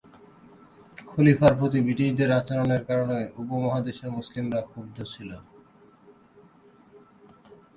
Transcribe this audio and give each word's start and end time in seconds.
খলিফার 1.07 1.53
প্রতি 1.59 1.79
ব্রিটিশদের 1.85 2.29
আচরণের 2.39 2.81
কারণে 2.89 3.19
উপমহাদেশের 3.41 4.09
মুসলিমরা 4.17 4.61
ক্ষুব্ধ 4.69 4.97
ছিল। 5.13 5.29